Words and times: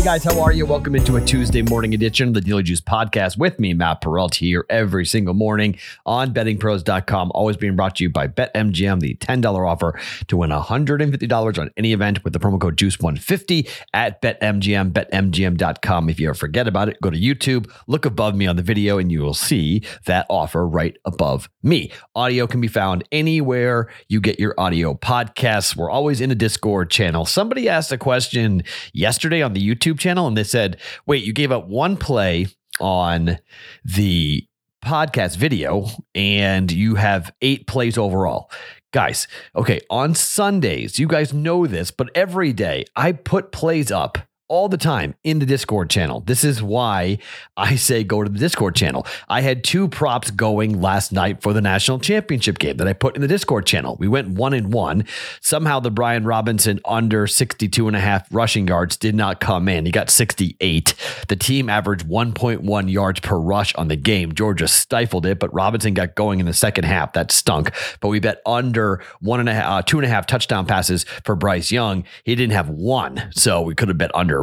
Hey 0.00 0.06
guys, 0.06 0.24
how 0.24 0.40
are 0.40 0.50
you? 0.50 0.64
Welcome 0.64 0.96
into 0.96 1.16
a 1.16 1.20
Tuesday 1.20 1.60
morning 1.60 1.92
edition 1.92 2.28
of 2.28 2.32
the 2.32 2.40
Daily 2.40 2.62
Juice 2.62 2.80
podcast 2.80 3.36
with 3.36 3.60
me, 3.60 3.74
Matt 3.74 4.00
Perrault, 4.00 4.34
here 4.36 4.64
every 4.70 5.04
single 5.04 5.34
morning 5.34 5.78
on 6.06 6.32
bettingpros.com. 6.32 7.30
Always 7.34 7.58
being 7.58 7.76
brought 7.76 7.96
to 7.96 8.04
you 8.04 8.08
by 8.08 8.26
BetMGM, 8.26 9.00
the 9.00 9.16
$10 9.16 9.68
offer 9.68 10.00
to 10.28 10.38
win 10.38 10.48
$150 10.48 11.58
on 11.58 11.70
any 11.76 11.92
event 11.92 12.24
with 12.24 12.32
the 12.32 12.38
promo 12.38 12.58
code 12.58 12.78
Juice150 12.78 13.68
at 13.92 14.22
BetMGM, 14.22 14.92
BetMGM.com. 14.92 16.08
If 16.08 16.18
you 16.18 16.28
ever 16.28 16.34
forget 16.34 16.66
about 16.66 16.88
it, 16.88 16.96
go 17.02 17.10
to 17.10 17.18
YouTube, 17.18 17.70
look 17.86 18.06
above 18.06 18.34
me 18.34 18.46
on 18.46 18.56
the 18.56 18.62
video, 18.62 18.96
and 18.96 19.12
you 19.12 19.20
will 19.20 19.34
see 19.34 19.82
that 20.06 20.24
offer 20.30 20.66
right 20.66 20.96
above 21.04 21.50
me. 21.62 21.92
Audio 22.14 22.46
can 22.46 22.62
be 22.62 22.68
found 22.68 23.04
anywhere 23.12 23.90
you 24.08 24.22
get 24.22 24.40
your 24.40 24.54
audio 24.56 24.94
podcasts. 24.94 25.76
We're 25.76 25.90
always 25.90 26.22
in 26.22 26.30
a 26.30 26.34
Discord 26.34 26.90
channel. 26.90 27.26
Somebody 27.26 27.68
asked 27.68 27.92
a 27.92 27.98
question 27.98 28.62
yesterday 28.94 29.42
on 29.42 29.52
the 29.52 29.60
YouTube 29.60 29.89
YouTube 29.90 29.98
channel 29.98 30.26
and 30.26 30.36
they 30.36 30.44
said, 30.44 30.78
wait, 31.06 31.24
you 31.24 31.32
gave 31.32 31.52
up 31.52 31.66
one 31.66 31.96
play 31.96 32.46
on 32.80 33.38
the 33.84 34.46
podcast 34.84 35.36
video 35.36 35.86
and 36.14 36.72
you 36.72 36.94
have 36.94 37.32
eight 37.42 37.66
plays 37.66 37.98
overall. 37.98 38.50
Guys, 38.92 39.28
okay, 39.54 39.80
on 39.90 40.14
Sundays, 40.14 40.98
you 40.98 41.06
guys 41.06 41.32
know 41.32 41.66
this, 41.66 41.90
but 41.90 42.08
every 42.14 42.52
day 42.52 42.84
I 42.96 43.12
put 43.12 43.52
plays 43.52 43.92
up 43.92 44.18
all 44.50 44.68
the 44.68 44.76
time 44.76 45.14
in 45.22 45.38
the 45.38 45.46
Discord 45.46 45.88
channel. 45.88 46.20
This 46.26 46.42
is 46.42 46.60
why 46.60 47.18
I 47.56 47.76
say 47.76 48.02
go 48.02 48.22
to 48.24 48.28
the 48.28 48.38
Discord 48.38 48.74
channel. 48.74 49.06
I 49.28 49.42
had 49.42 49.62
two 49.62 49.86
props 49.86 50.30
going 50.32 50.80
last 50.82 51.12
night 51.12 51.40
for 51.40 51.52
the 51.52 51.60
national 51.60 52.00
championship 52.00 52.58
game 52.58 52.76
that 52.78 52.88
I 52.88 52.92
put 52.92 53.14
in 53.14 53.22
the 53.22 53.28
Discord 53.28 53.64
channel. 53.64 53.96
We 54.00 54.08
went 54.08 54.30
one 54.30 54.52
and 54.52 54.72
one. 54.72 55.04
Somehow 55.40 55.78
the 55.78 55.92
Brian 55.92 56.24
Robinson 56.24 56.80
under 56.84 57.28
62 57.28 57.86
and 57.86 57.96
a 57.96 58.00
half 58.00 58.26
rushing 58.32 58.66
yards 58.66 58.96
did 58.96 59.14
not 59.14 59.38
come 59.38 59.68
in. 59.68 59.86
He 59.86 59.92
got 59.92 60.10
68. 60.10 60.94
The 61.28 61.36
team 61.36 61.70
averaged 61.70 62.06
1.1 62.08 62.90
yards 62.90 63.20
per 63.20 63.38
rush 63.38 63.72
on 63.76 63.86
the 63.86 63.96
game. 63.96 64.34
Georgia 64.34 64.66
stifled 64.66 65.26
it, 65.26 65.38
but 65.38 65.54
Robinson 65.54 65.94
got 65.94 66.16
going 66.16 66.40
in 66.40 66.46
the 66.46 66.52
second 66.52 66.84
half. 66.84 67.12
That 67.12 67.30
stunk. 67.30 67.70
But 68.00 68.08
we 68.08 68.18
bet 68.18 68.42
under 68.44 69.00
one 69.20 69.38
and 69.38 69.48
a 69.48 69.54
half, 69.54 69.70
uh, 69.70 69.82
two 69.82 69.98
and 69.98 70.06
a 70.06 70.08
half 70.08 70.26
touchdown 70.26 70.66
passes 70.66 71.04
for 71.24 71.36
Bryce 71.36 71.70
Young. 71.70 72.02
He 72.24 72.34
didn't 72.34 72.54
have 72.54 72.68
one. 72.68 73.30
So 73.30 73.62
we 73.62 73.76
could 73.76 73.86
have 73.86 73.98
bet 73.98 74.12
under 74.12 74.39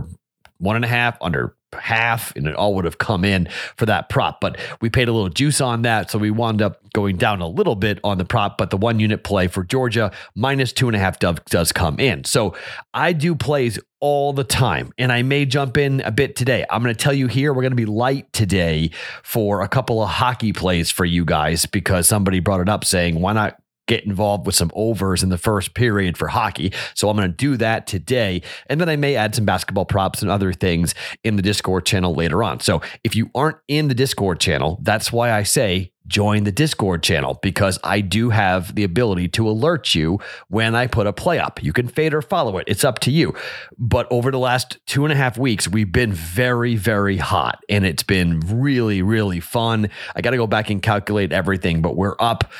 one 0.60 0.76
and 0.76 0.86
a 0.86 0.88
half, 0.88 1.18
under 1.22 1.56
half, 1.74 2.36
and 2.36 2.48
it 2.48 2.56
all 2.56 2.74
would 2.76 2.86
have 2.86 2.98
come 2.98 3.26
in 3.26 3.48
for 3.76 3.86
that 3.86 4.10
prop. 4.10 4.40
But 4.42 4.58
we 4.82 4.90
paid 4.90 5.08
a 5.08 5.12
little 5.12 5.30
juice 5.30 5.62
on 5.62 5.82
that. 5.84 6.10
So 6.10 6.18
we 6.18 6.32
wound 6.32 6.62
up 6.62 6.82
going 6.94 7.18
down 7.18 7.42
a 7.42 7.48
little 7.48 7.76
bit 7.76 8.00
on 8.04 8.18
the 8.18 8.26
prop, 8.26 8.58
but 8.58 8.70
the 8.70 8.78
one 8.78 9.00
unit 9.00 9.24
play 9.24 9.48
for 9.48 9.64
Georgia 9.64 10.12
minus 10.36 10.72
two 10.72 10.88
and 10.88 10.96
a 10.96 11.00
half 11.00 11.20
does 11.20 11.72
come 11.72 12.00
in. 12.00 12.24
So 12.24 12.56
I 12.94 13.14
do 13.14 13.36
plays 13.36 13.80
all 14.00 14.32
the 14.34 14.44
time. 14.44 14.92
And 14.98 15.12
I 15.12 15.24
may 15.24 15.46
jump 15.46 15.78
in 15.78 16.02
a 16.02 16.12
bit 16.12 16.36
today. 16.36 16.66
I'm 16.70 16.84
going 16.84 16.94
to 16.94 17.04
tell 17.04 17.14
you 17.14 17.28
here, 17.28 17.54
we're 17.54 17.64
going 17.64 17.72
to 17.72 17.76
be 17.76 17.86
light 17.86 18.32
today 18.32 18.92
for 19.24 19.62
a 19.62 19.68
couple 19.68 20.02
of 20.02 20.10
hockey 20.10 20.54
plays 20.54 20.92
for 20.92 21.06
you 21.06 21.26
guys 21.26 21.66
because 21.66 22.08
somebody 22.08 22.40
brought 22.40 22.62
it 22.62 22.70
up 22.70 22.86
saying, 22.86 23.20
why 23.20 23.34
not 23.34 23.60
get 23.88 24.06
involved 24.06 24.46
with 24.46 24.56
some 24.56 24.72
overs 24.76 25.24
in 25.24 25.30
the 25.30 25.38
first 25.38 25.74
period 25.74 26.18
for 26.18 26.28
hockey. 26.28 26.72
So 26.94 27.10
I'm 27.10 27.18
going 27.18 27.30
to 27.30 27.36
do 27.36 27.58
that 27.58 27.88
today. 27.88 28.42
And 28.68 28.80
then 28.80 28.90
I 28.90 28.96
may 28.96 29.16
add 29.16 29.34
some 29.34 29.46
basketball 29.46 29.86
props 29.86 30.22
and 30.22 30.30
other 30.30 30.54
things 30.54 30.94
in 31.24 31.36
the 31.36 31.42
Discord 31.42 31.86
channel 31.86 32.14
later 32.14 32.44
on. 32.44 32.60
So 32.60 32.82
if 33.04 33.16
you 33.16 33.30
aren't 33.34 33.58
in 33.68 33.88
the 33.88 33.96
Discord 33.96 34.40
channel, 34.40 34.80
that's 34.84 35.12
why 35.12 35.32
I 35.32 35.44
say 35.44 35.92
join 36.08 36.46
the 36.46 36.52
Discord 36.52 37.04
channel 37.04 37.38
because 37.42 37.80
I 37.84 38.02
do 38.02 38.30
have 38.30 38.74
the 38.76 38.84
ability 38.84 39.28
to 39.30 39.50
alert 39.50 39.94
you 39.94 40.20
when 40.48 40.74
I 40.74 40.88
put 40.88 41.06
a 41.06 41.14
play 41.14 41.40
up. 41.40 41.62
You 41.62 41.74
can 41.74 41.88
fade 41.88 42.14
or 42.14 42.22
follow 42.22 42.58
it, 42.58 42.66
it's 42.68 42.84
up 42.84 43.00
to 43.00 43.12
you. 43.12 43.34
But 43.78 44.08
over 44.10 44.32
the 44.32 44.40
last 44.40 44.78
two 44.86 45.04
and 45.06 45.12
a 45.12 45.16
half 45.16 45.38
weeks, 45.38 45.68
we've 45.68 45.92
been 45.92 46.14
very, 46.14 46.76
very 46.76 47.18
hot 47.18 47.60
and 47.70 47.86
it's 47.86 48.04
been 48.04 48.40
really, 48.40 49.02
really 49.02 49.40
fun. 49.40 49.90
I 50.16 50.22
got 50.22 50.32
to 50.32 50.38
go 50.38 50.48
back 50.48 50.70
and 50.70 50.82
calculate 50.82 51.32
everything, 51.32 51.82
but 51.82 51.96
we're 51.96 52.16
up 52.20 52.52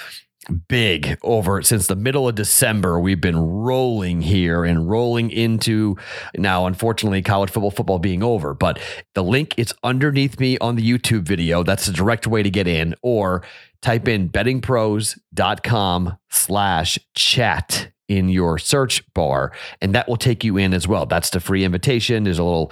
big 0.68 1.18
over 1.24 1.62
since 1.62 1.88
the 1.88 1.96
middle 1.96 2.28
of 2.28 2.36
December. 2.36 3.00
We've 3.00 3.22
been 3.22 3.38
rolling 3.38 4.22
here 4.22 4.64
and 4.64 4.90
rolling 4.90 5.32
into 5.32 5.96
now, 6.36 6.66
unfortunately, 6.66 7.22
college 7.22 7.50
football 7.50 7.72
football 7.72 8.00
being 8.00 8.24
over. 8.24 8.54
But 8.54 8.80
the 9.16 9.24
link 9.24 9.54
is 9.58 9.74
underneath 9.84 10.40
me 10.40 10.58
on 10.60 10.76
the 10.76 10.90
YouTube 10.90 11.24
video. 11.24 11.64
That's 11.64 11.86
the 11.86 11.94
direct 11.94 12.28
way 12.28 12.44
to 12.44 12.50
get 12.50 12.68
in, 12.68 12.96
or 13.02 13.44
type 13.82 14.08
in 14.08 14.30
bettingpros.com 14.30 16.18
slash 16.30 17.00
chat 17.16 17.92
in 18.08 18.30
your 18.30 18.58
search 18.58 19.04
bar, 19.14 19.52
and 19.82 19.94
that 19.96 20.08
will 20.08 20.18
take 20.18 20.44
you 20.44 20.58
in 20.58 20.74
as 20.74 20.88
well. 20.88 21.06
That's 21.06 21.30
the 21.30 21.40
free 21.40 21.64
invitation. 21.64 22.24
There's 22.24 22.40
a 22.40 22.44
little 22.44 22.72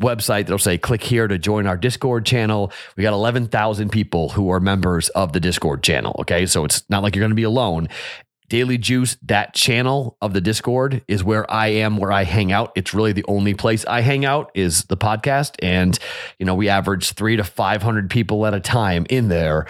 website 0.00 0.42
that'll 0.42 0.58
say, 0.58 0.78
click 0.78 1.02
here 1.02 1.28
to 1.28 1.38
join 1.38 1.66
our 1.66 1.76
Discord 1.76 2.24
channel. 2.24 2.72
We 2.96 3.02
got 3.02 3.12
11,000 3.12 3.90
people 3.90 4.30
who 4.30 4.50
are 4.50 4.60
members 4.60 5.08
of 5.10 5.32
the 5.32 5.40
Discord 5.40 5.82
channel. 5.82 6.16
Okay. 6.20 6.46
So 6.46 6.64
it's 6.64 6.88
not 6.88 7.02
like 7.02 7.14
you're 7.14 7.22
going 7.22 7.30
to 7.30 7.36
be 7.36 7.42
alone. 7.42 7.88
Daily 8.48 8.78
Juice, 8.78 9.18
that 9.22 9.52
channel 9.52 10.16
of 10.22 10.32
the 10.32 10.40
Discord 10.40 11.02
is 11.06 11.22
where 11.22 11.50
I 11.50 11.66
am, 11.66 11.98
where 11.98 12.10
I 12.10 12.24
hang 12.24 12.50
out. 12.50 12.72
It's 12.74 12.94
really 12.94 13.12
the 13.12 13.24
only 13.28 13.52
place 13.52 13.84
I 13.84 14.00
hang 14.00 14.24
out 14.24 14.50
is 14.54 14.84
the 14.84 14.96
podcast. 14.96 15.56
And, 15.62 15.98
you 16.38 16.46
know, 16.46 16.54
we 16.54 16.70
average 16.70 17.12
three 17.12 17.36
to 17.36 17.44
500 17.44 18.08
people 18.08 18.46
at 18.46 18.54
a 18.54 18.60
time 18.60 19.04
in 19.10 19.28
there 19.28 19.66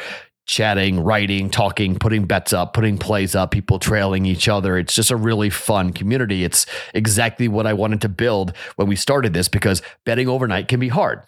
chatting, 0.48 0.98
writing, 0.98 1.50
talking, 1.50 1.96
putting 1.96 2.24
bets 2.24 2.52
up, 2.52 2.72
putting 2.72 2.98
plays 2.98 3.34
up, 3.36 3.50
people 3.52 3.78
trailing 3.78 4.26
each 4.26 4.48
other. 4.48 4.78
It's 4.78 4.94
just 4.94 5.10
a 5.10 5.16
really 5.16 5.50
fun 5.50 5.92
community. 5.92 6.42
It's 6.42 6.66
exactly 6.94 7.46
what 7.46 7.66
I 7.66 7.74
wanted 7.74 8.00
to 8.00 8.08
build 8.08 8.56
when 8.76 8.88
we 8.88 8.96
started 8.96 9.34
this 9.34 9.46
because 9.46 9.82
betting 10.04 10.26
overnight 10.26 10.66
can 10.66 10.80
be 10.80 10.88
hard. 10.88 11.22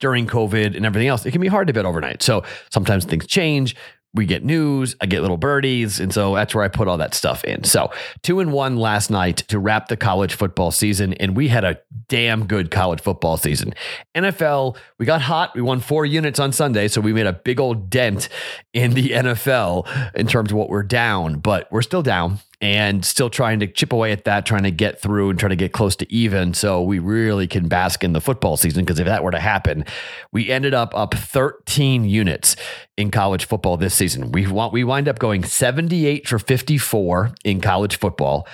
During 0.00 0.26
COVID 0.26 0.76
and 0.76 0.86
everything 0.86 1.08
else, 1.08 1.26
it 1.26 1.32
can 1.32 1.40
be 1.40 1.48
hard 1.48 1.66
to 1.66 1.72
bet 1.72 1.86
overnight. 1.86 2.22
So 2.22 2.44
sometimes 2.70 3.04
things 3.04 3.26
change 3.26 3.74
we 4.14 4.26
get 4.26 4.44
news, 4.44 4.96
I 5.00 5.06
get 5.06 5.20
little 5.20 5.36
birdies. 5.36 6.00
And 6.00 6.12
so 6.12 6.34
that's 6.34 6.54
where 6.54 6.64
I 6.64 6.68
put 6.68 6.88
all 6.88 6.98
that 6.98 7.14
stuff 7.14 7.44
in. 7.44 7.64
So 7.64 7.90
two 8.22 8.40
and 8.40 8.52
one 8.52 8.76
last 8.76 9.10
night 9.10 9.38
to 9.48 9.58
wrap 9.58 9.88
the 9.88 9.96
college 9.96 10.34
football 10.34 10.70
season. 10.70 11.12
And 11.14 11.36
we 11.36 11.48
had 11.48 11.64
a 11.64 11.78
damn 12.08 12.46
good 12.46 12.70
college 12.70 13.00
football 13.00 13.36
season. 13.36 13.74
NFL, 14.14 14.76
we 14.98 15.06
got 15.06 15.20
hot. 15.20 15.54
We 15.54 15.62
won 15.62 15.80
four 15.80 16.06
units 16.06 16.40
on 16.40 16.52
Sunday. 16.52 16.88
So 16.88 17.00
we 17.00 17.12
made 17.12 17.26
a 17.26 17.32
big 17.32 17.60
old 17.60 17.90
dent 17.90 18.28
in 18.72 18.94
the 18.94 19.10
NFL 19.10 19.86
in 20.14 20.26
terms 20.26 20.50
of 20.50 20.56
what 20.56 20.70
we're 20.70 20.82
down, 20.82 21.38
but 21.40 21.70
we're 21.70 21.82
still 21.82 22.02
down 22.02 22.38
and 22.60 23.04
still 23.04 23.30
trying 23.30 23.60
to 23.60 23.68
chip 23.68 23.92
away 23.92 24.10
at 24.10 24.24
that, 24.24 24.44
trying 24.44 24.64
to 24.64 24.72
get 24.72 25.00
through 25.00 25.30
and 25.30 25.38
try 25.38 25.48
to 25.48 25.54
get 25.54 25.72
close 25.72 25.94
to 25.96 26.12
even. 26.12 26.52
So 26.54 26.82
we 26.82 26.98
really 26.98 27.46
can 27.46 27.68
bask 27.68 28.02
in 28.02 28.12
the 28.12 28.20
football 28.20 28.56
season 28.56 28.84
because 28.84 28.98
if 28.98 29.06
that 29.06 29.22
were 29.22 29.30
to 29.30 29.38
happen, 29.38 29.84
we 30.32 30.50
ended 30.50 30.74
up 30.74 30.92
up 30.94 31.14
13 31.14 32.04
units 32.04 32.56
in 32.96 33.12
college 33.12 33.46
football 33.46 33.76
this 33.76 33.94
season. 33.94 34.32
We 34.32 34.48
want 34.48 34.72
we 34.72 34.82
wind 34.82 35.08
up 35.08 35.20
going 35.20 35.44
78 35.44 36.26
for 36.26 36.38
54 36.38 37.34
in 37.44 37.60
college 37.60 37.98
football. 37.98 38.48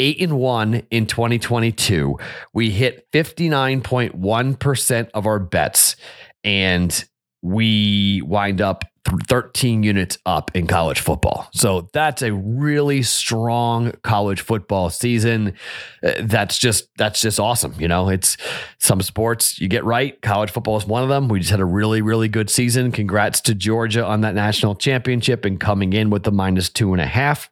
8 0.00 0.20
and 0.20 0.38
1 0.38 0.74
in 0.92 1.06
2022. 1.06 2.16
We 2.52 2.70
hit 2.70 3.10
59.1% 3.10 5.10
of 5.12 5.26
our 5.26 5.40
bets 5.40 5.96
and 6.44 7.04
we 7.42 8.22
wind 8.22 8.60
up 8.60 8.84
13 9.28 9.82
units 9.82 10.18
up 10.26 10.50
in 10.54 10.66
college 10.66 11.00
football. 11.00 11.48
So 11.52 11.88
that's 11.92 12.22
a 12.22 12.32
really 12.32 13.02
strong 13.02 13.92
college 14.02 14.40
football 14.40 14.90
season. 14.90 15.54
Uh, 16.02 16.12
that's 16.20 16.58
just 16.58 16.88
that's 16.98 17.20
just 17.20 17.40
awesome. 17.40 17.74
You 17.78 17.88
know, 17.88 18.08
it's 18.08 18.36
some 18.78 19.00
sports 19.00 19.60
you 19.60 19.68
get 19.68 19.84
right. 19.84 20.20
College 20.22 20.50
football 20.50 20.76
is 20.76 20.86
one 20.86 21.02
of 21.02 21.08
them. 21.08 21.28
We 21.28 21.38
just 21.40 21.50
had 21.50 21.60
a 21.60 21.64
really 21.64 22.02
really 22.02 22.28
good 22.28 22.50
season. 22.50 22.92
Congrats 22.92 23.40
to 23.42 23.54
Georgia 23.54 24.04
on 24.04 24.20
that 24.22 24.34
national 24.34 24.74
championship 24.74 25.44
and 25.44 25.58
coming 25.58 25.92
in 25.92 26.10
with 26.10 26.24
the 26.24 26.32
minus 26.32 26.68
two 26.68 26.92
and 26.92 27.00
a 27.00 27.06
half. 27.06 27.50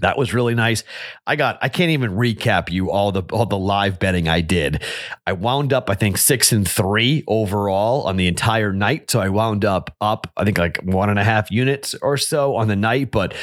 That 0.00 0.18
was 0.18 0.34
really 0.34 0.54
nice. 0.54 0.84
I 1.26 1.36
got 1.36 1.58
I 1.62 1.68
can't 1.68 1.90
even 1.90 2.12
recap 2.12 2.70
you 2.70 2.90
all 2.90 3.12
the 3.12 3.22
all 3.32 3.46
the 3.46 3.58
live 3.58 3.98
betting 3.98 4.28
I 4.28 4.40
did. 4.40 4.82
I 5.26 5.32
wound 5.32 5.72
up 5.72 5.90
I 5.90 5.94
think 5.94 6.18
6 6.18 6.52
and 6.52 6.68
3 6.68 7.24
overall 7.26 8.02
on 8.02 8.16
the 8.16 8.26
entire 8.26 8.72
night. 8.72 9.10
So 9.10 9.20
I 9.20 9.28
wound 9.28 9.64
up 9.64 9.94
up 10.00 10.30
I 10.36 10.44
think 10.44 10.58
like 10.58 10.78
one 10.82 11.10
and 11.10 11.18
a 11.18 11.24
half 11.24 11.50
units 11.50 11.94
or 12.02 12.16
so 12.16 12.56
on 12.56 12.68
the 12.68 12.76
night, 12.76 13.10
but 13.10 13.34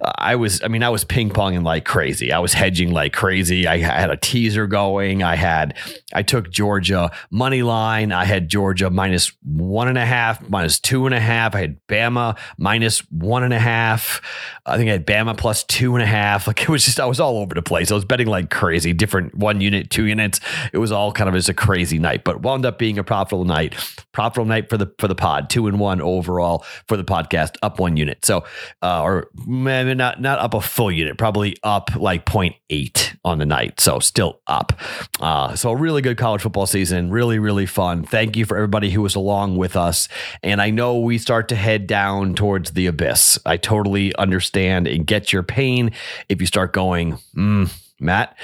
uh, 0.00 0.12
I 0.16 0.36
was 0.36 0.62
I 0.62 0.68
mean 0.68 0.82
I 0.82 0.90
was 0.90 1.04
ping 1.04 1.30
ponging 1.30 1.64
like 1.64 1.84
crazy. 1.84 2.32
I 2.32 2.38
was 2.38 2.52
hedging 2.52 2.92
like 2.92 3.12
crazy. 3.12 3.66
I 3.66 3.78
had 3.78 4.10
a 4.10 4.16
teaser 4.16 4.66
going. 4.66 5.22
I 5.22 5.36
had 5.36 5.76
I 6.12 6.22
took 6.22 6.50
Georgia 6.50 7.10
money 7.30 7.62
line. 7.62 8.12
I 8.12 8.24
had 8.24 8.48
Georgia 8.48 8.90
minus 8.90 9.32
one 9.42 9.88
and 9.88 9.98
a 9.98 10.04
half, 10.06 10.48
minus 10.48 10.78
two 10.78 11.06
and 11.06 11.14
a 11.14 11.20
half. 11.20 11.54
I 11.54 11.60
had 11.60 11.86
Bama 11.88 12.38
minus 12.58 13.00
one 13.10 13.42
and 13.42 13.52
a 13.52 13.58
half. 13.58 14.20
I 14.66 14.76
think 14.76 14.88
I 14.88 14.92
had 14.92 15.06
Bama 15.06 15.36
plus 15.36 15.64
two 15.64 15.94
and 15.94 16.03
a 16.04 16.06
half. 16.06 16.46
Like 16.46 16.62
it 16.62 16.68
was 16.68 16.84
just, 16.84 17.00
I 17.00 17.06
was 17.06 17.20
all 17.20 17.38
over 17.38 17.54
the 17.54 17.62
place. 17.62 17.90
I 17.90 17.94
was 17.94 18.04
betting 18.04 18.26
like 18.26 18.50
crazy, 18.50 18.92
different 18.92 19.34
one 19.34 19.60
unit, 19.60 19.90
two 19.90 20.04
units. 20.04 20.40
It 20.72 20.78
was 20.78 20.92
all 20.92 21.12
kind 21.12 21.28
of 21.28 21.34
just 21.34 21.48
a 21.48 21.54
crazy 21.54 21.98
night, 21.98 22.24
but 22.24 22.42
wound 22.42 22.64
up 22.66 22.78
being 22.78 22.98
a 22.98 23.04
profitable 23.04 23.44
night. 23.44 23.74
Profitable 24.12 24.46
night 24.46 24.70
for 24.70 24.76
the 24.76 24.92
for 24.98 25.08
the 25.08 25.14
pod, 25.14 25.50
two 25.50 25.66
and 25.66 25.80
one 25.80 26.00
overall 26.00 26.64
for 26.86 26.96
the 26.96 27.04
podcast, 27.04 27.56
up 27.62 27.80
one 27.80 27.96
unit. 27.96 28.24
So, 28.24 28.44
uh, 28.82 29.02
or 29.02 29.28
maybe 29.46 29.94
not 29.94 30.20
not 30.20 30.38
up 30.38 30.54
a 30.54 30.60
full 30.60 30.92
unit, 30.92 31.18
probably 31.18 31.56
up 31.64 31.94
like 31.96 32.24
0.8 32.26 33.16
on 33.24 33.38
the 33.38 33.46
night. 33.46 33.80
So 33.80 33.98
still 33.98 34.40
up. 34.46 34.78
Uh, 35.20 35.56
so 35.56 35.70
a 35.70 35.76
really 35.76 36.02
good 36.02 36.16
college 36.16 36.42
football 36.42 36.66
season, 36.66 37.10
really 37.10 37.38
really 37.38 37.66
fun. 37.66 38.04
Thank 38.04 38.36
you 38.36 38.44
for 38.44 38.56
everybody 38.56 38.90
who 38.90 39.02
was 39.02 39.14
along 39.14 39.56
with 39.56 39.76
us. 39.76 40.08
And 40.42 40.62
I 40.62 40.70
know 40.70 40.98
we 40.98 41.18
start 41.18 41.48
to 41.48 41.56
head 41.56 41.86
down 41.86 42.34
towards 42.34 42.72
the 42.72 42.86
abyss. 42.86 43.38
I 43.46 43.56
totally 43.56 44.14
understand 44.16 44.86
and 44.86 45.06
get 45.06 45.32
your 45.32 45.42
pain 45.42 45.90
if 46.28 46.40
you 46.40 46.46
start 46.46 46.72
going, 46.72 47.18
mm, 47.36 47.72
Matt, 48.00 48.36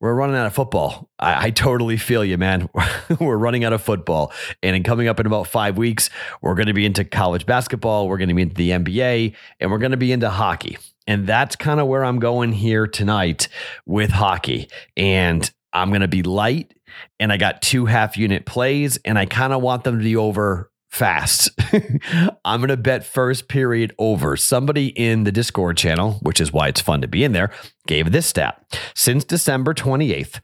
we're 0.00 0.14
running 0.14 0.36
out 0.36 0.46
of 0.46 0.54
football. 0.54 1.08
I, 1.18 1.46
I 1.46 1.50
totally 1.50 1.96
feel 1.96 2.24
you, 2.24 2.38
man. 2.38 2.68
we're 3.20 3.36
running 3.36 3.64
out 3.64 3.72
of 3.72 3.82
football. 3.82 4.32
And 4.62 4.76
in 4.76 4.82
coming 4.82 5.08
up 5.08 5.20
in 5.20 5.26
about 5.26 5.46
five 5.46 5.78
weeks, 5.78 6.10
we're 6.42 6.54
going 6.54 6.66
to 6.66 6.74
be 6.74 6.84
into 6.84 7.04
college 7.04 7.46
basketball, 7.46 8.08
we're 8.08 8.18
going 8.18 8.28
to 8.28 8.34
be 8.34 8.42
into 8.42 8.56
the 8.56 8.70
NBA, 8.70 9.34
and 9.60 9.70
we're 9.70 9.78
going 9.78 9.92
to 9.92 9.96
be 9.96 10.12
into 10.12 10.28
hockey. 10.28 10.78
And 11.06 11.26
that's 11.26 11.56
kind 11.56 11.80
of 11.80 11.86
where 11.86 12.04
I'm 12.04 12.18
going 12.18 12.52
here 12.52 12.86
tonight 12.86 13.48
with 13.86 14.10
hockey. 14.10 14.68
And 14.96 15.48
I'm 15.72 15.90
going 15.90 16.00
to 16.00 16.08
be 16.08 16.22
light 16.22 16.74
and 17.20 17.32
I 17.32 17.36
got 17.36 17.62
two 17.62 17.86
half 17.86 18.16
unit 18.16 18.46
plays 18.46 18.98
and 19.04 19.18
I 19.18 19.26
kind 19.26 19.52
of 19.52 19.62
want 19.62 19.84
them 19.84 19.98
to 19.98 20.04
be 20.04 20.16
over 20.16 20.70
fast. 20.96 21.50
I'm 22.44 22.60
going 22.60 22.68
to 22.68 22.76
bet 22.76 23.04
first 23.04 23.48
period 23.48 23.94
over. 23.98 24.36
Somebody 24.36 24.88
in 24.88 25.24
the 25.24 25.32
Discord 25.32 25.76
channel, 25.76 26.14
which 26.22 26.40
is 26.40 26.52
why 26.52 26.68
it's 26.68 26.80
fun 26.80 27.02
to 27.02 27.08
be 27.08 27.22
in 27.22 27.32
there, 27.32 27.52
gave 27.86 28.12
this 28.12 28.26
stat. 28.26 28.80
Since 28.94 29.24
December 29.24 29.74
28th, 29.74 30.40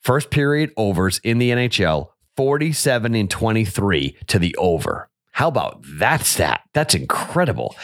first 0.00 0.30
period 0.30 0.72
overs 0.76 1.20
in 1.22 1.38
the 1.38 1.50
NHL 1.50 2.08
47 2.36 3.14
and 3.14 3.30
23 3.30 4.16
to 4.28 4.38
the 4.38 4.56
over. 4.56 5.10
How 5.32 5.48
about 5.48 5.84
that 5.98 6.22
stat? 6.22 6.62
That's 6.72 6.94
incredible. 6.94 7.76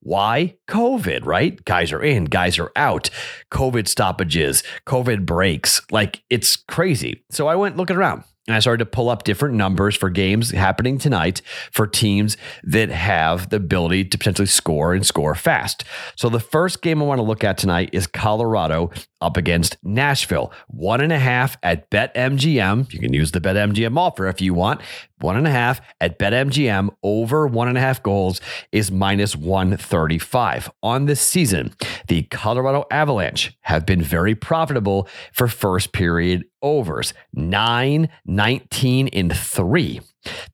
Why? 0.00 0.58
COVID, 0.68 1.24
right? 1.24 1.64
Guys 1.64 1.92
are 1.92 2.02
in, 2.02 2.26
guys 2.26 2.58
are 2.58 2.72
out, 2.76 3.08
COVID 3.50 3.88
stoppages, 3.88 4.62
COVID 4.86 5.24
breaks. 5.24 5.80
Like 5.90 6.22
it's 6.28 6.56
crazy. 6.56 7.24
So 7.30 7.46
I 7.46 7.56
went 7.56 7.78
looking 7.78 7.96
around. 7.96 8.24
And 8.46 8.54
I 8.54 8.58
started 8.58 8.84
to 8.84 8.90
pull 8.90 9.08
up 9.08 9.24
different 9.24 9.54
numbers 9.54 9.96
for 9.96 10.10
games 10.10 10.50
happening 10.50 10.98
tonight 10.98 11.40
for 11.72 11.86
teams 11.86 12.36
that 12.62 12.90
have 12.90 13.48
the 13.48 13.56
ability 13.56 14.04
to 14.04 14.18
potentially 14.18 14.46
score 14.46 14.92
and 14.92 15.06
score 15.06 15.34
fast. 15.34 15.84
So 16.16 16.28
the 16.28 16.40
first 16.40 16.82
game 16.82 17.00
I 17.00 17.06
want 17.06 17.18
to 17.18 17.22
look 17.22 17.42
at 17.42 17.56
tonight 17.56 17.88
is 17.92 18.06
Colorado 18.06 18.90
up 19.22 19.38
against 19.38 19.78
Nashville. 19.82 20.52
One 20.68 21.00
and 21.00 21.12
a 21.12 21.18
half 21.18 21.56
at 21.62 21.90
BetMGM. 21.90 22.92
You 22.92 22.98
can 22.98 23.14
use 23.14 23.32
the 23.32 23.40
BetMGM 23.40 23.96
offer 23.96 24.28
if 24.28 24.42
you 24.42 24.52
want. 24.52 24.82
One 25.20 25.38
and 25.38 25.46
a 25.46 25.50
half 25.50 25.80
at 26.02 26.18
BetMGM 26.18 26.90
over 27.02 27.46
one 27.46 27.68
and 27.68 27.78
a 27.78 27.80
half 27.80 28.02
goals 28.02 28.42
is 28.72 28.90
minus 28.90 29.34
135. 29.34 30.70
On 30.82 31.06
this 31.06 31.22
season, 31.22 31.72
the 32.08 32.24
Colorado 32.24 32.84
Avalanche 32.90 33.56
have 33.62 33.86
been 33.86 34.02
very 34.02 34.34
profitable 34.34 35.08
for 35.32 35.48
first 35.48 35.92
period 35.92 36.44
overs 36.64 37.14
9, 37.34 38.08
19, 38.26 39.08
and 39.08 39.36
3. 39.36 40.00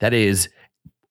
That 0.00 0.12
is 0.12 0.50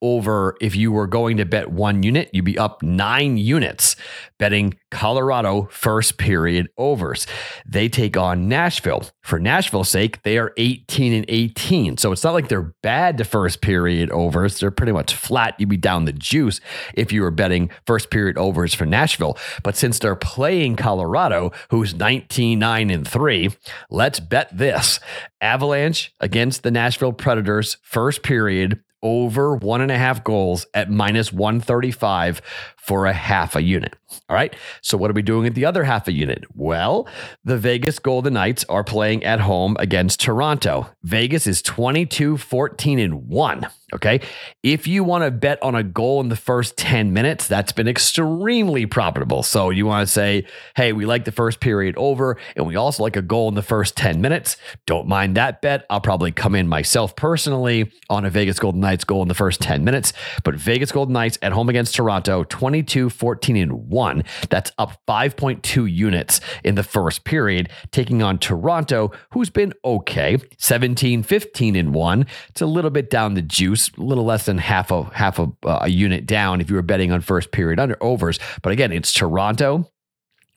over 0.01 0.55
if 0.61 0.75
you 0.75 0.91
were 0.91 1.07
going 1.07 1.37
to 1.37 1.45
bet 1.45 1.71
one 1.71 2.03
unit, 2.03 2.29
you'd 2.33 2.45
be 2.45 2.57
up 2.57 2.81
nine 2.83 3.37
units 3.37 3.95
betting 4.37 4.73
Colorado 4.91 5.67
first 5.71 6.17
period 6.17 6.69
overs. 6.77 7.27
They 7.65 7.89
take 7.89 8.17
on 8.17 8.47
Nashville. 8.47 9.03
For 9.21 9.39
Nashville's 9.39 9.89
sake, 9.89 10.23
they 10.23 10.37
are 10.37 10.53
18 10.57 11.13
and 11.13 11.25
18. 11.27 11.97
So 11.97 12.11
it's 12.11 12.23
not 12.23 12.33
like 12.33 12.47
they're 12.47 12.73
bad 12.81 13.17
to 13.17 13.23
first 13.23 13.61
period 13.61 14.09
overs. 14.11 14.59
They're 14.59 14.71
pretty 14.71 14.93
much 14.93 15.13
flat. 15.13 15.55
You'd 15.59 15.69
be 15.69 15.77
down 15.77 16.05
the 16.05 16.13
juice 16.13 16.61
if 16.93 17.11
you 17.11 17.21
were 17.21 17.31
betting 17.31 17.69
first 17.85 18.09
period 18.09 18.37
overs 18.37 18.73
for 18.73 18.85
Nashville. 18.85 19.37
But 19.63 19.75
since 19.75 19.99
they're 19.99 20.15
playing 20.15 20.77
Colorado, 20.77 21.51
who's 21.69 21.93
19, 21.93 22.57
9, 22.57 22.89
and 22.89 23.07
3, 23.07 23.49
let's 23.89 24.19
bet 24.19 24.49
this. 24.57 24.99
Avalanche 25.41 26.13
against 26.19 26.63
the 26.63 26.71
Nashville 26.71 27.13
Predators, 27.13 27.77
first 27.83 28.23
period 28.23 28.81
over 29.01 29.55
one 29.55 29.81
and 29.81 29.91
a 29.91 29.97
half 29.97 30.23
goals 30.23 30.65
at 30.73 30.89
minus 30.89 31.31
135 31.31 32.41
for 32.89 33.05
a 33.05 33.13
half 33.13 33.55
a 33.55 33.61
unit. 33.61 33.95
All 34.27 34.35
right. 34.35 34.55
So, 34.81 34.97
what 34.97 35.11
are 35.11 35.13
we 35.13 35.21
doing 35.21 35.45
at 35.45 35.53
the 35.53 35.63
other 35.63 35.83
half 35.83 36.07
a 36.07 36.11
unit? 36.11 36.43
Well, 36.55 37.07
the 37.43 37.55
Vegas 37.55 37.99
Golden 37.99 38.33
Knights 38.33 38.65
are 38.67 38.83
playing 38.83 39.23
at 39.23 39.41
home 39.41 39.77
against 39.77 40.19
Toronto. 40.19 40.89
Vegas 41.03 41.45
is 41.45 41.61
22, 41.61 42.37
14, 42.37 42.97
and 42.97 43.27
1. 43.27 43.67
Okay. 43.93 44.21
If 44.63 44.87
you 44.87 45.03
want 45.03 45.23
to 45.23 45.31
bet 45.31 45.61
on 45.61 45.75
a 45.75 45.83
goal 45.83 46.21
in 46.21 46.29
the 46.29 46.35
first 46.35 46.77
10 46.77 47.13
minutes, 47.13 47.47
that's 47.47 47.71
been 47.71 47.87
extremely 47.87 48.87
profitable. 48.87 49.43
So, 49.43 49.69
you 49.69 49.85
want 49.85 50.07
to 50.07 50.11
say, 50.11 50.47
hey, 50.75 50.91
we 50.91 51.05
like 51.05 51.25
the 51.25 51.31
first 51.31 51.59
period 51.59 51.95
over, 51.95 52.37
and 52.55 52.65
we 52.65 52.75
also 52.75 53.03
like 53.03 53.15
a 53.15 53.21
goal 53.21 53.49
in 53.49 53.53
the 53.53 53.61
first 53.61 53.95
10 53.95 54.19
minutes. 54.19 54.57
Don't 54.87 55.07
mind 55.07 55.37
that 55.37 55.61
bet. 55.61 55.85
I'll 55.91 56.01
probably 56.01 56.31
come 56.31 56.55
in 56.55 56.67
myself 56.67 57.15
personally 57.15 57.91
on 58.09 58.25
a 58.25 58.31
Vegas 58.31 58.57
Golden 58.57 58.81
Knights 58.81 59.03
goal 59.03 59.21
in 59.21 59.27
the 59.27 59.35
first 59.35 59.61
10 59.61 59.83
minutes. 59.83 60.13
But 60.43 60.55
Vegas 60.55 60.91
Golden 60.91 61.13
Knights 61.13 61.37
at 61.43 61.51
home 61.51 61.69
against 61.69 61.93
Toronto, 61.93 62.43
22, 62.79 63.09
14, 63.09 63.55
and 63.57 63.89
1. 63.89 64.23
That's 64.49 64.71
up 64.77 65.01
5.2 65.05 65.91
units 65.91 66.39
in 66.63 66.75
the 66.75 66.83
first 66.83 67.25
period, 67.25 67.69
taking 67.91 68.23
on 68.23 68.37
Toronto, 68.37 69.11
who's 69.33 69.49
been 69.49 69.73
okay, 69.83 70.37
17, 70.57 71.23
15, 71.23 71.75
and 71.75 71.93
1. 71.93 72.25
It's 72.47 72.61
a 72.61 72.65
little 72.65 72.89
bit 72.89 73.09
down 73.09 73.33
the 73.33 73.41
juice, 73.41 73.89
a 73.97 74.01
little 74.01 74.23
less 74.23 74.45
than 74.45 74.57
half 74.57 74.91
a 74.91 75.03
half 75.13 75.39
a, 75.39 75.51
uh, 75.65 75.79
a 75.81 75.89
unit 75.89 76.25
down 76.25 76.61
if 76.61 76.69
you 76.69 76.75
were 76.77 76.81
betting 76.81 77.11
on 77.11 77.19
first 77.19 77.51
period 77.51 77.79
under 77.79 77.97
overs. 78.01 78.39
But 78.61 78.71
again, 78.71 78.93
it's 78.93 79.11
Toronto 79.11 79.91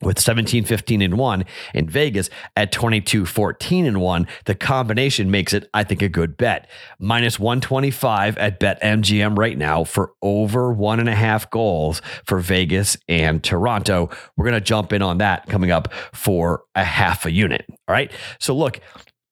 with 0.03 0.19
17 0.19 0.65
15 0.65 1.03
and 1.03 1.19
1 1.19 1.45
in 1.75 1.89
Vegas 1.89 2.29
at 2.57 2.73
22 2.73 3.27
14 3.27 3.87
and 3.87 4.01
1 4.01 4.27
the 4.47 4.55
combination 4.55 5.31
makes 5.31 5.53
it 5.53 5.69
I 5.73 5.85
think 5.85 6.03
a 6.03 6.09
good 6.09 6.37
bet 6.37 6.69
minus 6.99 7.39
125 7.39 8.37
at 8.39 8.61
BetMGM 8.61 9.39
right 9.39 9.57
now 9.57 9.85
for 9.85 10.13
over 10.23 10.73
one 10.73 11.01
and 11.01 11.09
a 11.09 11.15
half 11.15 11.51
goals 11.51 12.03
for 12.27 12.39
Vegas 12.39 12.97
and 13.09 13.43
Toronto 13.43 14.11
we're 14.37 14.51
to 14.51 14.61
jump 14.61 14.93
in 14.93 15.03
on 15.03 15.19
that 15.19 15.47
coming 15.47 15.71
up 15.71 15.93
for 16.13 16.65
a 16.75 16.85
half 16.85 17.25
a 17.27 17.31
unit 17.31 17.65
all 17.71 17.93
right 17.93 18.11
so 18.41 18.55
look 18.55 18.81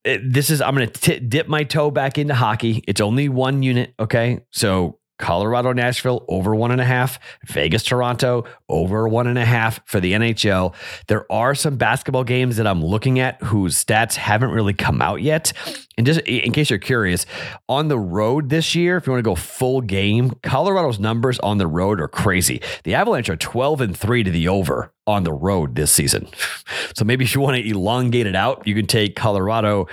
eh, 0.05 0.19
this 0.23 0.51
is 0.51 0.61
I'm 0.61 0.77
to 0.77 1.21
dip 1.21 1.49
my 1.49 1.65
toe 1.65 1.91
back 1.91 2.17
into 2.17 2.35
hockey. 2.35 2.83
It's 2.87 3.01
only 3.01 3.29
one 3.29 3.63
unit, 3.63 3.95
okay? 3.99 4.41
So 4.51 5.00
Colorado, 5.21 5.73
Nashville 5.73 6.25
over 6.29 6.55
one 6.55 6.73
and 6.73 6.81
a 6.81 6.85
half, 6.85 7.21
Vegas, 7.47 7.85
Toronto 7.85 8.45
over 8.69 9.07
one 9.09 9.27
and 9.27 9.39
a 9.39 9.45
half 9.45 9.81
for 9.87 10.01
the 10.01 10.13
NHL. 10.13 10.75
There 11.07 11.31
are 11.31 11.55
some 11.55 11.77
basketball 11.77 12.25
games 12.25 12.57
that 12.57 12.67
I'm 12.67 12.85
looking 12.85 13.21
at 13.21 13.41
whose 13.43 13.83
stats 13.83 14.17
haven't 14.17 14.51
really 14.51 14.75
come 14.75 15.01
out 15.01 15.23
yet. 15.23 15.53
And 15.97 16.07
just 16.07 16.21
in 16.21 16.53
case 16.53 16.71
you're 16.71 16.79
curious, 16.79 17.27
on 17.69 17.89
the 17.89 17.99
road 17.99 18.49
this 18.49 18.75
year, 18.75 18.97
if 18.97 19.07
you 19.07 19.13
want 19.13 19.23
to 19.23 19.31
go 19.31 19.35
full 19.35 19.83
game, 19.83 20.31
Colorado's 20.43 20.99
numbers 20.99 21.39
on 21.41 21.59
the 21.59 21.67
road 21.67 22.01
are 22.01 22.09
crazy. 22.09 22.63
The 22.85 22.95
Avalanche 22.95 23.29
are 23.29 23.37
12 23.37 23.81
and 23.83 23.97
3 23.97 24.25
to 24.25 24.31
the 24.31 24.49
over 24.49 24.93
on 25.07 25.25
the 25.25 25.33
road 25.33 25.77
this 25.77 25.93
season. 25.93 26.29
So 26.97 27.05
maybe 27.05 27.25
if 27.25 27.35
you 27.35 27.41
want 27.41 27.57
to 27.57 27.69
elongate 27.69 28.27
it 28.27 28.37
out, 28.37 28.67
you 28.67 28.75
can 28.75 28.87
take 28.87 29.17
Colorado 29.17 29.87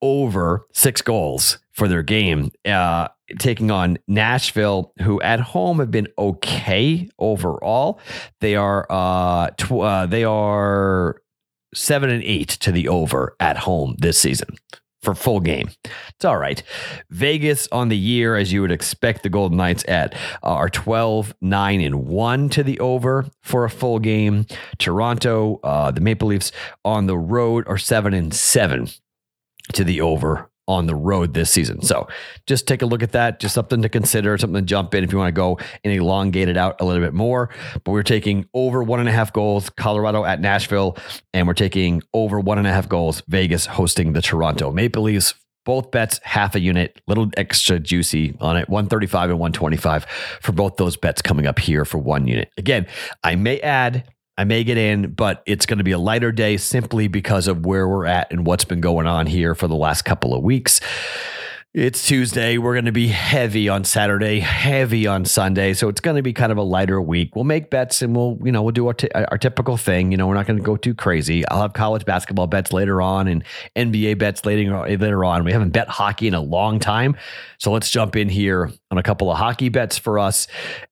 over 0.00 0.66
six 0.72 1.02
goals 1.02 1.58
for 1.74 1.88
their 1.88 2.02
game. 2.02 2.50
Uh, 2.64 3.08
taking 3.38 3.70
on 3.70 3.98
Nashville, 4.06 4.92
who 5.02 5.20
at 5.22 5.40
home 5.40 5.78
have 5.78 5.90
been 5.90 6.08
okay 6.18 7.08
overall. 7.18 8.00
They 8.40 8.56
are 8.56 8.86
uh, 8.90 9.50
tw- 9.50 9.72
uh, 9.72 10.06
they 10.06 10.24
are 10.24 11.20
seven 11.74 12.10
and 12.10 12.22
eight 12.22 12.48
to 12.48 12.72
the 12.72 12.88
over 12.88 13.36
at 13.40 13.58
home 13.58 13.96
this 13.98 14.18
season 14.18 14.56
for 15.02 15.14
full 15.14 15.40
game. 15.40 15.68
It's 15.84 16.24
all 16.24 16.38
right. 16.38 16.62
Vegas 17.10 17.68
on 17.70 17.88
the 17.88 17.96
year, 17.96 18.36
as 18.36 18.52
you 18.52 18.62
would 18.62 18.72
expect 18.72 19.22
the 19.22 19.28
Golden 19.28 19.58
Knights 19.58 19.84
at, 19.86 20.14
uh, 20.42 20.46
are 20.46 20.70
12, 20.70 21.34
9, 21.42 21.80
and 21.82 22.06
1 22.06 22.48
to 22.50 22.62
the 22.62 22.80
over 22.80 23.26
for 23.42 23.64
a 23.64 23.70
full 23.70 23.98
game. 23.98 24.46
Toronto, 24.78 25.60
uh, 25.62 25.90
the 25.90 26.00
Maple 26.00 26.28
Leafs 26.28 26.52
on 26.84 27.06
the 27.06 27.18
road 27.18 27.64
are 27.68 27.76
7 27.76 28.14
and 28.14 28.32
7 28.32 28.88
to 29.74 29.84
the 29.84 30.00
over 30.00 30.50
on 30.66 30.86
the 30.86 30.94
road 30.94 31.34
this 31.34 31.50
season. 31.50 31.82
So 31.82 32.08
just 32.46 32.66
take 32.66 32.82
a 32.82 32.86
look 32.86 33.02
at 33.02 33.12
that. 33.12 33.40
Just 33.40 33.54
something 33.54 33.82
to 33.82 33.88
consider, 33.88 34.36
something 34.38 34.60
to 34.60 34.66
jump 34.66 34.94
in 34.94 35.04
if 35.04 35.12
you 35.12 35.18
want 35.18 35.28
to 35.28 35.32
go 35.32 35.58
and 35.82 35.92
elongate 35.92 36.48
it 36.48 36.56
out 36.56 36.80
a 36.80 36.84
little 36.84 37.02
bit 37.02 37.14
more. 37.14 37.50
But 37.84 37.92
we're 37.92 38.02
taking 38.02 38.48
over 38.54 38.82
one 38.82 39.00
and 39.00 39.08
a 39.08 39.12
half 39.12 39.32
goals, 39.32 39.70
Colorado 39.70 40.24
at 40.24 40.40
Nashville, 40.40 40.96
and 41.32 41.46
we're 41.46 41.54
taking 41.54 42.02
over 42.12 42.40
one 42.40 42.58
and 42.58 42.66
a 42.66 42.72
half 42.72 42.88
goals, 42.88 43.22
Vegas 43.28 43.66
hosting 43.66 44.12
the 44.12 44.22
Toronto 44.22 44.70
Maple 44.70 45.02
Leafs. 45.02 45.34
Both 45.64 45.90
bets 45.92 46.20
half 46.24 46.54
a 46.54 46.60
unit, 46.60 47.00
little 47.06 47.30
extra 47.38 47.80
juicy 47.80 48.36
on 48.38 48.58
it, 48.58 48.68
135 48.68 49.30
and 49.30 49.38
125 49.38 50.04
for 50.42 50.52
both 50.52 50.76
those 50.76 50.98
bets 50.98 51.22
coming 51.22 51.46
up 51.46 51.58
here 51.58 51.86
for 51.86 51.96
one 51.96 52.26
unit. 52.26 52.50
Again, 52.58 52.86
I 53.22 53.34
may 53.36 53.60
add 53.60 54.04
I 54.36 54.44
may 54.44 54.64
get 54.64 54.76
in, 54.76 55.12
but 55.12 55.42
it's 55.46 55.64
going 55.64 55.78
to 55.78 55.84
be 55.84 55.92
a 55.92 55.98
lighter 55.98 56.32
day 56.32 56.56
simply 56.56 57.06
because 57.06 57.46
of 57.46 57.64
where 57.64 57.88
we're 57.88 58.06
at 58.06 58.32
and 58.32 58.44
what's 58.44 58.64
been 58.64 58.80
going 58.80 59.06
on 59.06 59.26
here 59.26 59.54
for 59.54 59.68
the 59.68 59.76
last 59.76 60.02
couple 60.02 60.34
of 60.34 60.42
weeks. 60.42 60.80
It's 61.72 62.06
Tuesday. 62.06 62.56
We're 62.56 62.74
going 62.74 62.84
to 62.84 62.92
be 62.92 63.08
heavy 63.08 63.68
on 63.68 63.82
Saturday, 63.82 64.38
heavy 64.38 65.08
on 65.08 65.24
Sunday. 65.24 65.74
So 65.74 65.88
it's 65.88 66.00
going 66.00 66.16
to 66.16 66.22
be 66.22 66.32
kind 66.32 66.52
of 66.52 66.58
a 66.58 66.62
lighter 66.62 67.00
week. 67.00 67.34
We'll 67.34 67.44
make 67.44 67.68
bets 67.68 68.00
and 68.00 68.14
we'll, 68.14 68.38
you 68.44 68.52
know, 68.52 68.62
we'll 68.62 68.70
do 68.70 68.86
our, 68.86 68.94
t- 68.94 69.10
our 69.12 69.38
typical 69.38 69.76
thing. 69.76 70.12
You 70.12 70.16
know, 70.16 70.28
we're 70.28 70.34
not 70.34 70.46
going 70.46 70.58
to 70.58 70.64
go 70.64 70.76
too 70.76 70.94
crazy. 70.94 71.46
I'll 71.48 71.62
have 71.62 71.72
college 71.72 72.04
basketball 72.04 72.46
bets 72.46 72.72
later 72.72 73.02
on 73.02 73.26
and 73.26 73.42
NBA 73.74 74.18
bets 74.18 74.44
later, 74.44 74.86
later 74.86 75.24
on. 75.24 75.42
We 75.42 75.50
haven't 75.50 75.70
bet 75.70 75.88
hockey 75.88 76.28
in 76.28 76.34
a 76.34 76.40
long 76.40 76.78
time. 76.78 77.16
So 77.58 77.72
let's 77.72 77.90
jump 77.90 78.14
in 78.14 78.28
here 78.28 78.70
on 78.94 78.98
a 78.98 79.02
couple 79.02 79.30
of 79.30 79.36
hockey 79.36 79.68
bets 79.68 79.98
for 79.98 80.18
us 80.20 80.46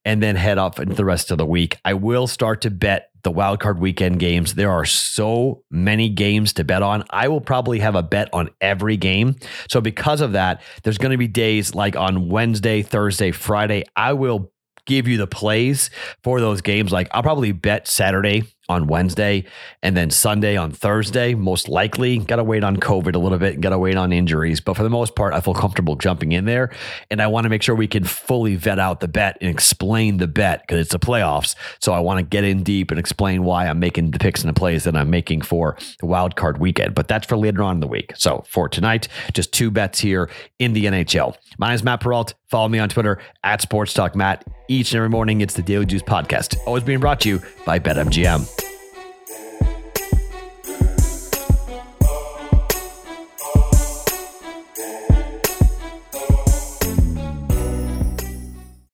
and 0.04 0.20
then 0.20 0.34
head 0.34 0.58
off 0.58 0.80
into 0.80 0.94
the 0.94 1.04
rest 1.04 1.30
of 1.30 1.38
the 1.38 1.46
week. 1.46 1.78
I 1.84 1.94
will 1.94 2.26
start 2.26 2.60
to 2.62 2.70
bet 2.70 3.10
the 3.22 3.30
wildcard 3.30 3.78
weekend 3.78 4.18
games. 4.18 4.54
There 4.54 4.72
are 4.72 4.84
so 4.84 5.62
many 5.70 6.08
games 6.08 6.52
to 6.54 6.64
bet 6.64 6.82
on. 6.82 7.04
I 7.10 7.28
will 7.28 7.40
probably 7.40 7.78
have 7.78 7.94
a 7.94 8.02
bet 8.02 8.28
on 8.32 8.50
every 8.60 8.96
game. 8.96 9.36
So, 9.70 9.80
because 9.80 10.20
of 10.20 10.32
that, 10.32 10.60
there's 10.82 10.98
going 10.98 11.12
to 11.12 11.18
be 11.18 11.28
days 11.28 11.76
like 11.76 11.94
on 11.94 12.28
Wednesday, 12.28 12.82
Thursday, 12.82 13.30
Friday. 13.30 13.84
I 13.94 14.14
will 14.14 14.50
give 14.84 15.06
you 15.06 15.16
the 15.16 15.28
plays 15.28 15.90
for 16.24 16.40
those 16.40 16.60
games. 16.60 16.90
Like, 16.90 17.08
I'll 17.12 17.22
probably 17.22 17.52
bet 17.52 17.86
Saturday 17.86 18.42
on 18.68 18.86
Wednesday 18.86 19.44
and 19.82 19.96
then 19.96 20.10
Sunday 20.10 20.56
on 20.56 20.70
Thursday, 20.70 21.34
most 21.34 21.68
likely. 21.68 22.18
Got 22.18 22.36
to 22.36 22.44
wait 22.44 22.64
on 22.64 22.76
COVID 22.76 23.14
a 23.14 23.18
little 23.18 23.38
bit 23.38 23.54
and 23.54 23.62
got 23.62 23.70
to 23.70 23.78
wait 23.78 23.96
on 23.96 24.12
injuries. 24.12 24.60
But 24.60 24.76
for 24.76 24.82
the 24.82 24.90
most 24.90 25.14
part, 25.14 25.34
I 25.34 25.40
feel 25.40 25.54
comfortable 25.54 25.96
jumping 25.96 26.32
in 26.32 26.44
there. 26.44 26.70
And 27.10 27.20
I 27.20 27.26
want 27.26 27.44
to 27.44 27.50
make 27.50 27.62
sure 27.62 27.74
we 27.74 27.88
can 27.88 28.04
fully 28.04 28.56
vet 28.56 28.78
out 28.78 29.00
the 29.00 29.08
bet 29.08 29.36
and 29.40 29.50
explain 29.50 30.18
the 30.18 30.28
bet 30.28 30.62
because 30.62 30.80
it's 30.80 30.92
the 30.92 30.98
playoffs. 30.98 31.54
So 31.80 31.92
I 31.92 32.00
want 32.00 32.18
to 32.18 32.22
get 32.24 32.44
in 32.44 32.62
deep 32.62 32.90
and 32.90 32.98
explain 33.00 33.44
why 33.44 33.66
I'm 33.66 33.80
making 33.80 34.12
the 34.12 34.18
picks 34.18 34.42
and 34.42 34.48
the 34.48 34.58
plays 34.58 34.84
that 34.84 34.96
I'm 34.96 35.10
making 35.10 35.42
for 35.42 35.76
the 36.00 36.06
wild 36.06 36.36
card 36.36 36.58
weekend. 36.58 36.94
But 36.94 37.08
that's 37.08 37.26
for 37.26 37.36
later 37.36 37.62
on 37.62 37.76
in 37.76 37.80
the 37.80 37.88
week. 37.88 38.12
So 38.16 38.44
for 38.48 38.68
tonight, 38.68 39.08
just 39.32 39.52
two 39.52 39.70
bets 39.70 39.98
here 39.98 40.30
in 40.58 40.72
the 40.72 40.86
NHL. 40.86 41.36
My 41.58 41.68
name 41.68 41.74
is 41.74 41.82
Matt 41.82 42.00
Perrault. 42.00 42.34
Follow 42.48 42.68
me 42.68 42.78
on 42.78 42.88
Twitter 42.88 43.18
at 43.42 43.60
Sports 43.60 43.94
Talk 43.94 44.14
Matt. 44.14 44.44
Each 44.68 44.92
and 44.92 44.98
every 44.98 45.08
morning, 45.08 45.40
it's 45.40 45.54
the 45.54 45.62
Daily 45.62 45.86
Juice 45.86 46.02
Podcast, 46.02 46.56
always 46.66 46.84
being 46.84 47.00
brought 47.00 47.20
to 47.20 47.28
you 47.28 47.42
by 47.64 47.78
BetMGM. 47.78 48.61